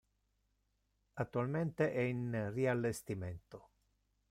Attualmente 1.13 1.93
è 1.93 1.99
in 1.99 2.49
riallestimento. 2.55 3.69